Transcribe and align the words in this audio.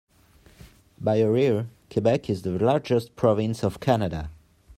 By 0.99 1.19
area, 1.19 1.67
Quebec 1.91 2.27
is 2.27 2.41
the 2.41 2.57
largest 2.57 3.15
province 3.15 3.63
of 3.63 3.79
Canada. 3.79 4.31